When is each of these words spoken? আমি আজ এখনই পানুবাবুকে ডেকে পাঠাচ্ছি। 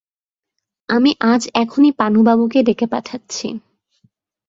আমি 0.89 1.11
আজ 1.23 1.41
এখনই 1.53 1.91
পানুবাবুকে 1.91 2.59
ডেকে 2.63 2.85
পাঠাচ্ছি। 2.85 3.47